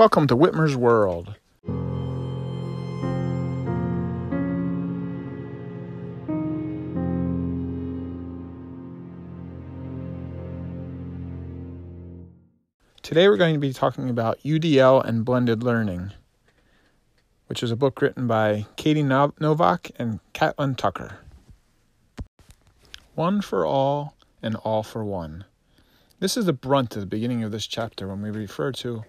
Welcome 0.00 0.28
to 0.28 0.34
Whitmer's 0.34 0.74
World. 0.74 1.34
Today 13.02 13.28
we're 13.28 13.36
going 13.36 13.52
to 13.52 13.60
be 13.60 13.74
talking 13.74 14.08
about 14.08 14.40
UDL 14.42 15.04
and 15.04 15.22
blended 15.22 15.62
learning, 15.62 16.12
which 17.48 17.62
is 17.62 17.70
a 17.70 17.76
book 17.76 18.00
written 18.00 18.26
by 18.26 18.64
Katie 18.76 19.02
Novak 19.02 19.90
and 19.98 20.20
Catlin 20.32 20.76
Tucker. 20.76 21.18
One 23.14 23.42
for 23.42 23.66
all 23.66 24.14
and 24.42 24.56
all 24.56 24.82
for 24.82 25.04
one. 25.04 25.44
This 26.20 26.38
is 26.38 26.46
the 26.46 26.54
brunt 26.54 26.96
at 26.96 27.00
the 27.00 27.06
beginning 27.06 27.44
of 27.44 27.52
this 27.52 27.66
chapter 27.66 28.08
when 28.08 28.22
we 28.22 28.30
refer 28.30 28.72
to 28.72 29.04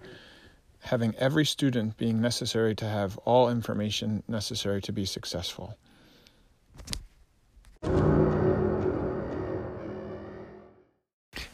having 0.82 1.14
every 1.16 1.44
student 1.44 1.96
being 1.96 2.20
necessary 2.20 2.74
to 2.74 2.84
have 2.84 3.16
all 3.18 3.48
information 3.48 4.22
necessary 4.28 4.80
to 4.82 4.92
be 4.92 5.04
successful. 5.04 5.76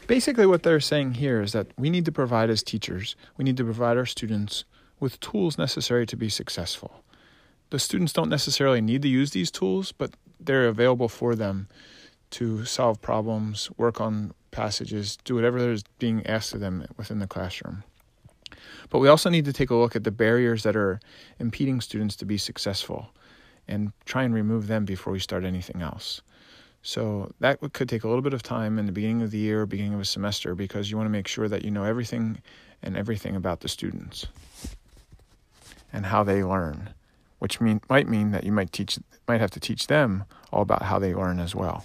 Basically, 0.06 0.46
what 0.46 0.62
they're 0.62 0.80
saying 0.80 1.14
here 1.14 1.42
is 1.42 1.52
that 1.52 1.66
we 1.76 1.90
need 1.90 2.06
to 2.06 2.12
provide, 2.12 2.48
as 2.48 2.62
teachers, 2.62 3.14
we 3.36 3.44
need 3.44 3.58
to 3.58 3.64
provide 3.64 3.98
our 3.98 4.06
students 4.06 4.64
with 4.98 5.20
tools 5.20 5.58
necessary 5.58 6.06
to 6.06 6.16
be 6.16 6.30
successful. 6.30 7.04
The 7.68 7.78
students 7.78 8.14
don't 8.14 8.30
necessarily 8.30 8.80
need 8.80 9.02
to 9.02 9.08
use 9.08 9.32
these 9.32 9.50
tools, 9.50 9.92
but 9.92 10.12
they're 10.40 10.68
available 10.68 11.08
for 11.08 11.34
them 11.34 11.68
to 12.30 12.64
solve 12.64 13.02
problems, 13.02 13.70
work 13.76 14.00
on 14.00 14.32
passages, 14.50 15.18
do 15.24 15.34
whatever 15.34 15.58
is 15.58 15.84
being 15.98 16.26
asked 16.26 16.54
of 16.54 16.60
them 16.60 16.86
within 16.96 17.18
the 17.18 17.26
classroom. 17.26 17.84
But 18.90 18.98
we 19.00 19.08
also 19.08 19.30
need 19.30 19.44
to 19.44 19.52
take 19.52 19.70
a 19.70 19.74
look 19.74 19.96
at 19.96 20.04
the 20.04 20.10
barriers 20.10 20.62
that 20.62 20.76
are 20.76 21.00
impeding 21.38 21.80
students 21.80 22.16
to 22.16 22.24
be 22.24 22.38
successful 22.38 23.10
and 23.66 23.92
try 24.04 24.22
and 24.22 24.34
remove 24.34 24.66
them 24.66 24.84
before 24.84 25.12
we 25.12 25.18
start 25.20 25.44
anything 25.44 25.82
else. 25.82 26.22
So 26.82 27.32
that 27.40 27.60
could 27.72 27.88
take 27.88 28.04
a 28.04 28.08
little 28.08 28.22
bit 28.22 28.32
of 28.32 28.42
time 28.42 28.78
in 28.78 28.86
the 28.86 28.92
beginning 28.92 29.22
of 29.22 29.30
the 29.30 29.38
year, 29.38 29.66
beginning 29.66 29.94
of 29.94 30.00
a 30.00 30.04
semester, 30.04 30.54
because 30.54 30.90
you 30.90 30.96
want 30.96 31.06
to 31.06 31.12
make 31.12 31.28
sure 31.28 31.48
that 31.48 31.64
you 31.64 31.70
know 31.70 31.84
everything 31.84 32.40
and 32.82 32.96
everything 32.96 33.36
about 33.36 33.60
the 33.60 33.68
students 33.68 34.26
and 35.92 36.06
how 36.06 36.22
they 36.22 36.44
learn, 36.44 36.90
which 37.40 37.60
mean, 37.60 37.80
might 37.88 38.08
mean 38.08 38.30
that 38.30 38.44
you 38.44 38.52
might 38.52 38.72
teach 38.72 38.98
might 39.26 39.40
have 39.40 39.50
to 39.50 39.60
teach 39.60 39.88
them 39.88 40.24
all 40.52 40.62
about 40.62 40.82
how 40.82 40.98
they 40.98 41.14
learn 41.14 41.38
as 41.38 41.54
well. 41.54 41.84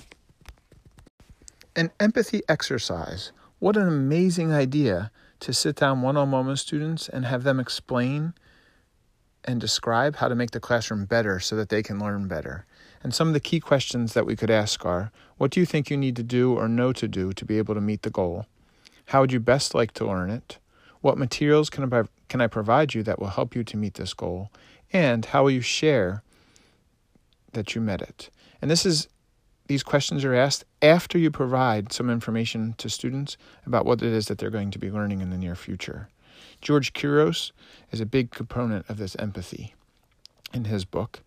An 1.76 1.92
empathy 2.00 2.42
exercise. 2.48 3.32
What 3.60 3.76
an 3.76 3.88
amazing 3.88 4.54
idea 4.54 5.12
to 5.44 5.52
sit 5.54 5.76
down 5.76 6.02
one 6.02 6.16
on 6.16 6.32
one 6.32 6.48
with 6.48 6.58
students 6.58 7.10
and 7.10 7.26
have 7.26 7.44
them 7.44 7.60
explain 7.60 8.34
and 9.44 9.60
describe 9.60 10.16
how 10.16 10.30
to 10.30 10.36
make 10.36 10.52
the 10.52 10.60
classroom 10.60 11.04
better 11.04 11.38
so 11.38 11.54
that 11.58 11.68
they 11.68 11.84
can 11.84 12.00
learn 12.00 12.30
better. 12.30 12.66
And 13.04 13.14
some 13.14 13.28
of 13.28 13.34
the 13.34 13.42
key 13.42 13.60
questions 13.60 14.14
that 14.14 14.26
we 14.26 14.38
could 14.38 14.50
ask 14.50 14.86
are 14.86 15.12
What 15.36 15.52
do 15.52 15.60
you 15.60 15.66
think 15.66 15.90
you 15.90 15.98
need 15.98 16.16
to 16.16 16.24
do 16.24 16.54
or 16.54 16.70
know 16.70 16.94
to 16.94 17.10
do 17.10 17.34
to 17.34 17.44
be 17.44 17.58
able 17.58 17.76
to 17.76 17.82
meet 17.82 18.04
the 18.04 18.10
goal? 18.10 18.46
How 19.08 19.20
would 19.20 19.34
you 19.34 19.42
best 19.42 19.76
like 19.76 19.92
to 19.96 20.08
learn 20.08 20.30
it? 20.30 20.60
What 21.02 21.18
materials 21.18 21.70
can 21.70 21.94
I, 21.94 22.04
can 22.30 22.40
I 22.40 22.48
provide 22.48 22.94
you 22.94 23.04
that 23.04 23.20
will 23.20 23.28
help 23.28 23.54
you 23.54 23.66
to 23.66 23.76
meet 23.76 23.96
this 23.96 24.14
goal? 24.14 24.50
And 24.94 25.26
how 25.26 25.44
will 25.44 25.52
you 25.52 25.60
share 25.60 26.24
that 27.52 27.76
you 27.76 27.82
met 27.82 28.02
it? 28.02 28.30
And 28.62 28.72
this 28.72 28.86
is 28.86 29.10
these 29.68 29.84
questions 29.84 30.26
are 30.26 30.34
asked 30.34 30.66
after 30.82 31.18
you 31.18 31.32
provide 31.32 31.94
some 31.94 32.10
information 32.10 32.76
to 32.78 32.90
students 32.90 33.38
about 33.66 33.86
what 33.86 34.02
it 34.02 34.12
is 34.12 34.26
that 34.28 34.38
they're 34.38 34.50
going 34.50 34.72
to 34.72 34.80
be 34.80 34.92
learning 34.92 35.22
in 35.22 35.30
the 35.30 35.38
near 35.38 35.56
future. 35.56 36.10
George 36.62 36.94
Couros 36.94 37.52
is 37.92 38.02
a 38.02 38.06
big 38.06 38.32
component 38.32 38.90
of 38.90 38.98
this 38.98 39.16
empathy 39.18 39.74
in 40.54 40.66
his 40.66 40.86
book. 40.86 41.22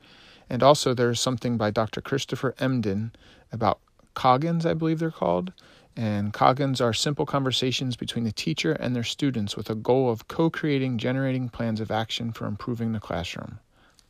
And 0.48 0.62
also, 0.62 0.95
there's 0.95 1.20
something 1.20 1.56
by 1.56 1.70
Dr. 1.70 2.01
Christopher 2.01 2.55
Emdin 2.59 3.11
about 3.50 3.81
cogens, 4.15 4.65
I 4.65 4.75
believe 4.75 4.99
they're 4.99 5.10
called. 5.10 5.53
And 5.97 6.33
cogens 6.33 6.81
are 6.81 6.93
simple 6.93 7.25
conversations 7.25 7.97
between 7.97 8.25
the 8.25 8.33
teacher 8.33 8.72
and 8.72 8.94
their 8.94 9.03
students 9.03 9.56
with 9.56 9.71
a 9.71 9.75
goal 9.75 10.10
of 10.10 10.28
co 10.28 10.50
creating, 10.50 10.99
generating 10.99 11.49
plans 11.49 11.81
of 11.81 11.91
action 11.91 12.33
for 12.33 12.47
improving 12.47 12.93
the 12.93 13.00
classroom. 13.00 13.59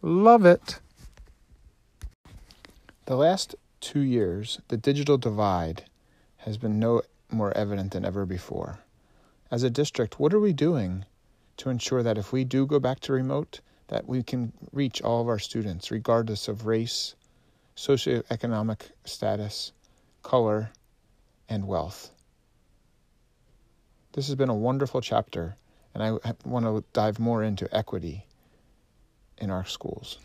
Love 0.03 0.45
it! 0.45 0.81
The 3.07 3.17
last 3.17 3.55
two 3.87 4.01
years, 4.01 4.61
the 4.67 4.77
digital 4.77 5.17
divide 5.17 5.85
has 6.39 6.59
been 6.59 6.81
no 6.81 7.03
more 7.31 7.57
evident 7.57 7.93
than 7.93 8.05
ever 8.05 8.27
before. 8.27 8.81
As 9.49 9.63
a 9.63 9.71
district, 9.71 10.19
what 10.19 10.35
are 10.35 10.41
we 10.41 10.53
doing 10.53 11.05
to 11.59 11.71
ensure 11.71 12.03
that 12.03 12.19
if 12.19 12.33
we 12.33 12.43
do 12.43 12.67
go 12.67 12.81
back 12.81 12.99
to 13.01 13.13
remote, 13.13 13.61
that 13.87 14.09
we 14.09 14.25
can 14.25 14.53
reach 14.73 15.03
all 15.03 15.21
of 15.23 15.29
our 15.29 15.39
students, 15.39 15.93
regardless 15.93 16.49
of 16.49 16.67
race, 16.67 17.15
socioeconomic 17.77 18.91
status, 19.05 19.71
color, 20.25 20.73
and 21.49 21.69
wealth? 21.69 22.11
This 24.15 24.27
has 24.27 24.35
been 24.35 24.49
a 24.49 24.55
wonderful 24.55 25.01
chapter, 25.01 25.55
and 25.95 26.03
I 26.03 26.33
want 26.45 26.65
to 26.67 26.83
dive 26.93 27.21
more 27.21 27.45
into 27.45 27.73
equity 27.73 28.27
in 29.39 29.49
our 29.49 29.65
schools. 29.65 30.19